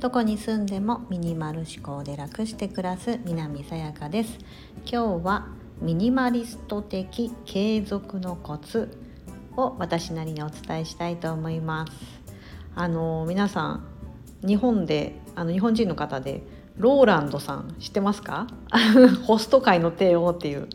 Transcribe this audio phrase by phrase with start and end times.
[0.00, 4.38] どこに住んでもミニマル思考で楽して暮らす南さやかです。
[4.90, 5.48] 今日は
[5.82, 8.96] ミニマリスト的継続のコツ
[9.56, 11.92] を私なりにお伝えしたいと思います。
[12.74, 13.84] あの皆さん
[14.46, 16.42] 日本であの日本人の方で
[16.78, 18.46] ローランドさん知ってますか？
[19.26, 20.68] ホスト界の帝王っていう。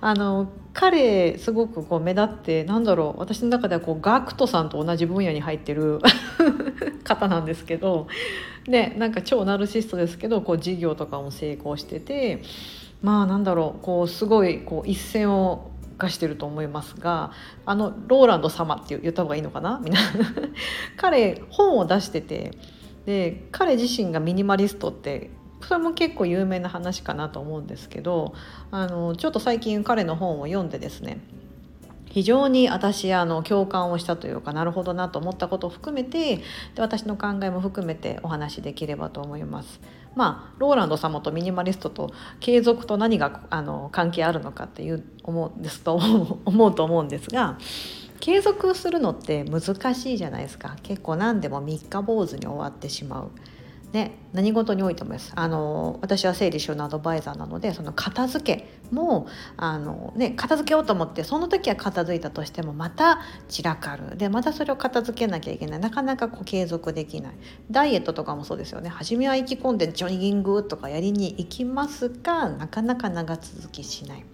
[0.00, 6.00] あの彼すごくこう目立ってなんだろう私の中ではこうガクトさんと同じ分野に入ってる
[7.04, 8.06] 方なんですけど
[8.66, 12.42] ねなんか超ナルシストですけどこう事業とかも成功してて
[13.02, 17.32] まあなんだろうこうすごいこう一線を化してると思いますが
[17.66, 19.80] あのローランド様って言った方がいいのかな？
[19.82, 20.00] みんな。
[20.96, 22.52] 彼本を出してて
[23.06, 25.30] で彼自身がミニマリストって
[25.66, 28.34] それも結構有名な話かなと思うんですけど
[28.70, 31.20] あのちょっと最近彼の本を読んでですね
[32.12, 36.42] 非常に私あの共感をしたというかなるほどなと思ったことを含めてで
[36.78, 39.80] 私の考えも含めてお話しできればと思います。
[40.14, 45.94] まあ、ローランド様とミニマリストと継続と何があの関係あるのかっていう思うんですと
[46.44, 47.56] 思うと思うんですが
[48.20, 53.30] 継続するのって難しいじゃないですか結構何でも三日坊主に終わってしまう。
[53.92, 55.32] ね、何事においてもです。
[55.34, 59.26] あの私は整理収納アドバイザーなのでその片付けも
[59.58, 64.16] あの、ね、片付けようと思ってその時は片付いたとしてもまた散らかる。
[64.16, 65.80] でまたそれを片付けなきゃいけない。
[65.80, 67.32] なかなかこう継続できない。
[67.70, 68.88] ダイエットとかもそうですよね。
[68.88, 74.24] 初めは意気込んでジョギングとかやりに行きますがなかなか長続きしない。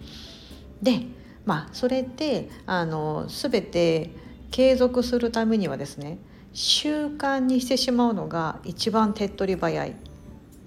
[0.81, 1.01] で
[1.45, 4.11] まあそれってあの全て
[4.51, 6.17] 継続するためにはですね
[6.61, 9.95] 習慣にしてしまうのが一番手っ取り早い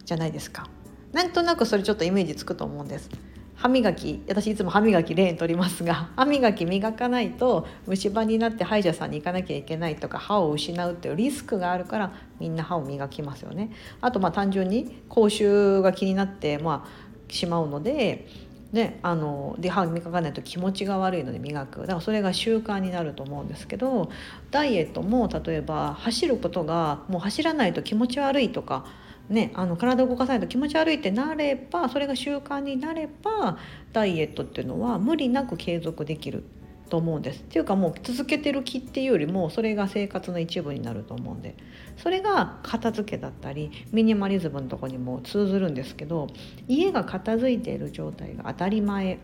[0.06, 0.66] じゃないですか。
[1.12, 3.10] なんとなくそれちょっとイメージつくと思うんです。
[3.56, 13.70] 歯磨き私いつも歯磨き例にとりますが 歯磨き磨かないと虫歯になって歯医者さんに行かなきゃいけないとか歯を失うっていうリスクがあるからみんな歯を磨きますよね。
[14.00, 18.26] あとまあ単純に口臭が気になってまあしまうので
[18.72, 21.80] ね、あので歯磨かないと気持ちが悪いので磨く。
[21.80, 24.10] だからそれが習慣になると思うんですけど
[24.50, 28.86] ダイエットも例えば走ることがもう走らないと気持ち悪いとか、
[29.28, 33.58] ね、あの体を動かさないと気持ち悪いってなればそれが習慣になれば
[33.92, 36.44] ダイエットっていうのは無理なく継続できる。
[36.92, 41.56] と思うんですっていうかもう続けてる気っていうよりもそれが生活の一部になると思うんで
[41.96, 46.26] それが片付けだったりミニマリズムのとこにも通ずるんですけど
[46.68, 49.20] 家が片付いている状態が当たり前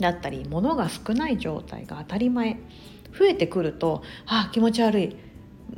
[0.00, 2.58] だったり物が少ない状態が当たり前
[3.16, 5.00] 増えてくるとあ気持ち悪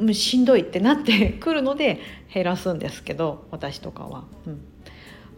[0.00, 2.00] いしんどいってなってくるので
[2.32, 4.24] 減らすんですけど私とかは。
[4.46, 4.64] うん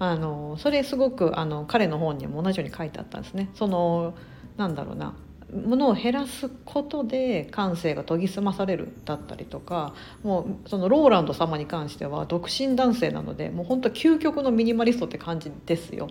[0.01, 3.49] あのそれすごくあの彼の本にも同じように書いてあったんですね。
[3.55, 4.15] その
[4.57, 5.15] なんだろうな
[5.55, 16.09] ものを減らすことで感性が研ぎ澄まされるだったりとかもうそのローランド様に関しては独身男性なのでもう本当究極のミニマリストって感じですよ。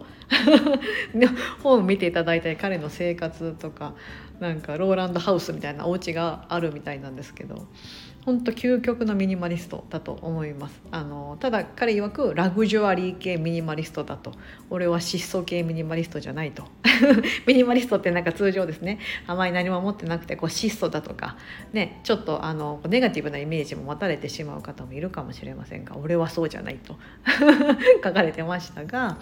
[1.61, 3.93] 本を見ていただいたり彼の生活とか
[4.39, 7.67] なんかローランドハウスみたいなお家があるみたいなんですけど
[8.25, 10.81] 本当究極のミニマリストだと思います。
[10.91, 14.31] あのただ彼曰くラグジュアリー系ミニマリストだと。
[14.69, 16.63] 俺は質素系ミニマリストじゃないと。
[17.45, 18.99] ミニマリストってなんか通常ですね。
[19.27, 21.35] あまり何も持ってなくてこう質素だとか。
[21.73, 25.97] ねちょっとあのネガティブなイメージも持たれてしまう方もいるかもしれませんが。
[25.97, 26.95] 俺はそうじゃないと。
[28.01, 29.17] 書かれてましたが。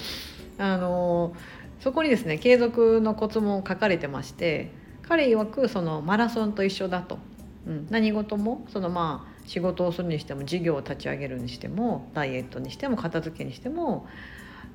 [0.60, 1.34] あの
[1.80, 4.80] そこにですね継続のコツも書かれてまして。
[5.12, 7.20] 彼曰くそのマラソンと一緒だと。
[7.68, 14.08] うん、何事もそのまあ仕事をするにしても事業を立ち上げるにしてもダイエットにしても片付けにしても、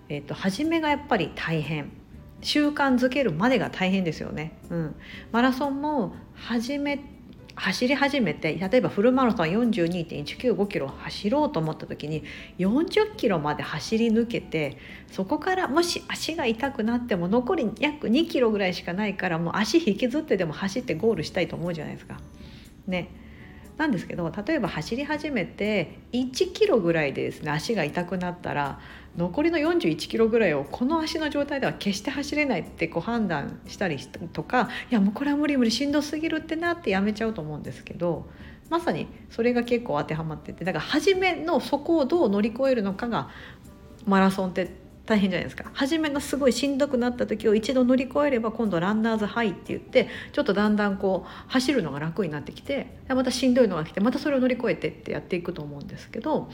[0.08, 1.90] えーと、初めがやっぱり大変
[2.42, 4.58] 習慣づけるまでが大変ですよね。
[4.70, 4.94] うん、
[5.32, 7.00] マラソンも始め
[7.56, 12.22] 走り始めて例えばフルマラソン42.195キロ走ろうと思った時に
[12.58, 14.76] 40キロまで走り抜けて
[15.10, 22.18] そこからもし足が痛くなっても残り約2キロぐらいしかないからもう足引きずってでも走ってゴールしたいと思うじゃないですか。
[22.86, 23.08] ね。
[23.76, 28.80] なんですけど例えば走り始めて1キロぐらいでですね足が痛くなったら
[29.16, 33.98] 残りの41キロぐらいをこの足の状態では決して走れないってこう判断したり
[34.32, 38.26] とかいやもうこれは無理無理しんどすぎるってなってやめちゃうと思うんですけど
[38.70, 43.30] まさにそれが結構当てはまっててだから初めのそこをどう乗り越えるのかが
[44.06, 45.70] マラソンって大変じゃないですか。
[45.72, 56.50] 初めのすごいしんどくなった時を一度乗り越えれば今度ランナーズハイって言ってちょっとだんだんこう走るのが楽になってきてまたしんどいのが来てまたそれを乗り越えてってやっていくと思うんですけど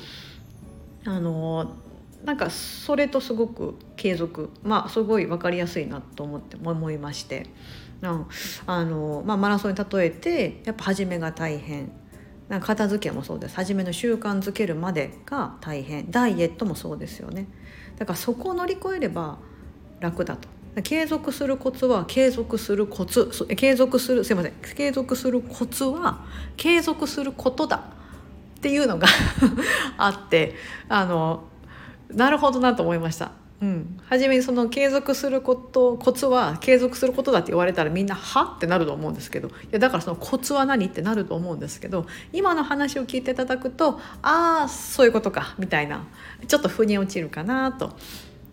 [1.04, 1.76] あの
[2.25, 7.46] なんかそれとすごく継続まあすごい分かりやすいなと思って思いまして。
[8.66, 11.93] あのまあ、マラソンに例えてやっぱ初めが大変。
[12.60, 13.54] 片付けもそうです。
[13.54, 16.10] 初めの習慣づけるまでが大変。
[16.10, 17.46] ダイエットもそうですよね。
[18.02, 19.38] だからそこを乗り越えれば
[20.00, 20.49] 楽だと。
[20.82, 23.31] 継続するコツは継続するコツ。
[23.54, 24.52] 継続するすいません。
[24.75, 26.25] 継続するコツは
[26.56, 27.76] 継続することだ。
[27.76, 29.06] っていうのが
[29.99, 30.56] あって
[30.88, 31.44] あの
[32.10, 33.31] なるほどなと思いました。
[33.62, 39.49] うん、初めにその継続することコツは継続することだって言われたらみんな「は?」ってなると思うんですけど。
[39.49, 42.06] いやだからそのコツは何ってなると思うんですけど。
[42.32, 46.05] 今の話を聞いていただくとああそういうことかみたいな。
[46.49, 47.93] ちょっと腑に落ちるかなと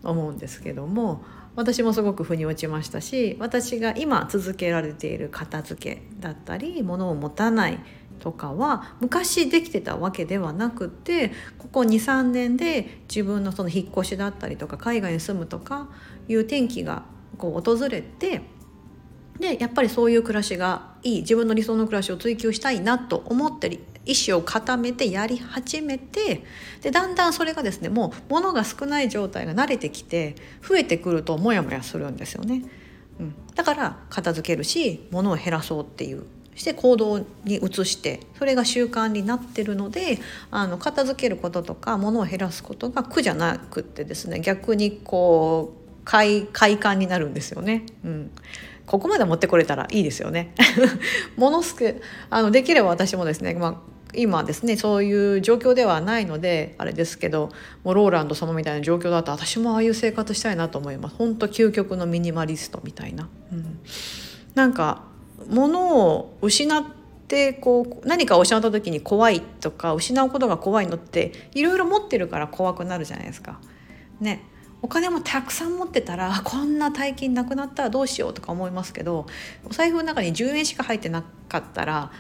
[0.03, 1.23] 思うんですけども。
[1.55, 7.79] 私もすごく腑に落ちましたし私が今続けられている片付けだったり物を持たない
[8.19, 15.89] とかは昔できてたわけではなくてここ23年で自分のその引っ越しだったりとか海外に住むとか
[16.27, 17.03] いう転機が
[17.37, 18.41] こう訪れて
[19.39, 26.43] でやっぱりそういう暮らしがいい自分の理想の暮らしを追求したいなと思ってる意思を固めてやり始めて
[26.81, 30.35] でだんだんそれがですねもう物が少ない状態が慣れてきて
[30.67, 32.63] 増えてくるとモヤモヤするんですよね。
[33.19, 36.25] うん、だから片付けるし物を減らそうっていう
[36.59, 40.19] して行動に移してそれが習慣になってるので
[40.51, 47.85] あの片付けることとか物を減らすことが苦じゃなくってですね逆にこう快快感になるんですよね。
[48.03, 48.31] うん
[48.85, 50.55] ここまで持ってこれたらいいですよね。
[51.37, 52.01] ものすく
[52.31, 53.75] あのできれば私もですね、まあ、
[54.15, 57.51] 今ですねそういう状況ではないのであれですけど
[57.83, 63.79] もうローランド様みたいな状況だと私もああいう生活したいなと思います本当究極のミニマリストみたいな、うん、
[64.55, 65.03] なんか
[65.49, 66.83] 物を失っ
[67.27, 73.59] てこう何かを失った時に怖いとか失うことが怖いのっていろいろ持ってるから怖くなるじゃないですか。
[74.19, 74.45] ね
[74.81, 79.25] お金もたくさん持ってたらこんな大金なくなったらどうしようとか思いますけど
[79.65, 82.11] お財布の中に10円しか入ってなかったら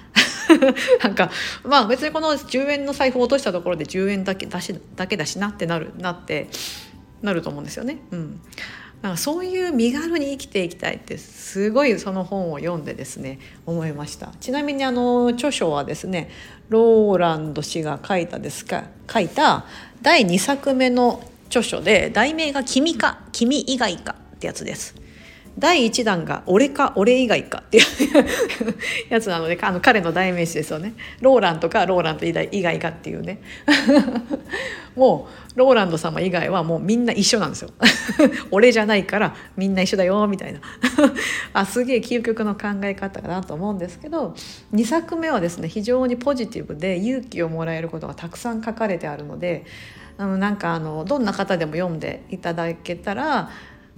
[1.01, 1.31] なんか
[1.63, 6.49] まあ別にこの10円の財布を落としたところで10円だけだしだけだしなってなるなって
[7.21, 7.99] なると思うんですよね。
[8.11, 8.41] うん
[9.01, 16.29] なんかそういう身軽に生きていきたいってすごいその本を読んでですね思いましたちなみにあの著書はですね
[16.67, 19.65] ローランド氏が書いたですか書いた
[20.01, 24.95] 第2作目の著書で題名が「君か君以外か」ってやつです。
[25.59, 27.83] 第1弾が「俺か俺以外か」っていう
[29.09, 30.93] やつなのであの彼の代名詞ですよね。
[31.21, 33.41] ローランドかローランド以外かっていうね。
[34.95, 37.69] もうローランド様以外はもうみんな一緒なんですよ。
[38.51, 40.59] 俺じゃないからみんな一緒だよみたいな。
[41.53, 44.35] あすげえ究極の考え方かなと思うんですけど
[44.73, 49.65] 2作目はですね非常にポジティブで勇気をもらえることがたくさん書かれてあるので
[50.17, 53.49] あのなんかあのどんな方でも読んでいただけたら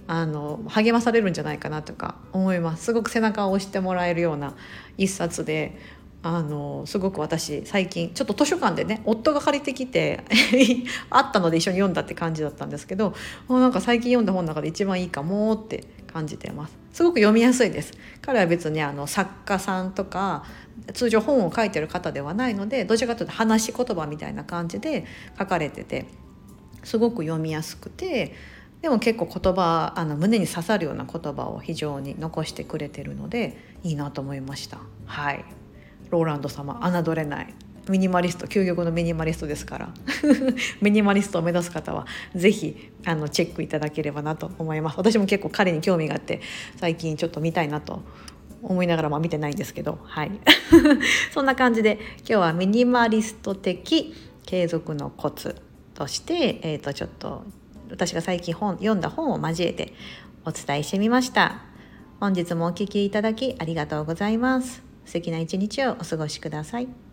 [0.08, 2.86] あの励まされるんじゃないかなとか思います。
[2.86, 4.56] すごく背中を押してもらえるような
[4.98, 5.78] 一冊で
[6.24, 10.24] あのすごく私最近ちょっと図書館でね夫が借りてきて
[11.10, 13.16] あったので一緒に読んだって感じだったんですけど
[13.50, 16.78] なんか最近読んだ本の中で一番いいかもって感じてます。
[16.94, 17.94] すごく読みやすいです。
[18.22, 20.44] 彼は別にあの作家さんとか
[20.94, 25.06] 通常本を書いてる方ではないのでどちらかというと話し言葉みたいな感じで
[25.40, 26.06] 書かれてて
[26.84, 28.34] すごく読みやすくて
[28.82, 34.80] でも結構言葉あの胸に刺さるような言葉を非常に残してくれてるのでいいなと思いました。
[35.06, 35.46] はい。
[36.10, 37.54] ローランド様侮れない。
[37.90, 39.94] ミニマリスト究極のミニマリストですから。
[40.82, 44.98] ミニマリストを目指す方は是非あのチェックいただければなと思います。
[44.98, 46.42] 私も結構彼に興味があって
[46.78, 48.02] 最近ちょっと見たいなと
[48.64, 50.00] 思いながらまあ見てないんですけど。
[50.04, 50.32] はい。
[51.34, 55.56] そんな感じで今日はミニマリスト的継続のコツ
[55.94, 57.44] として、えー、とちょっと
[57.92, 59.94] 私が最近本読んだ本を交えて
[60.46, 61.62] お伝えしてみました。
[62.20, 64.84] 本日もお聴きいただきありがとうございます。
[65.06, 67.11] 素敵な一日をお過ごしください。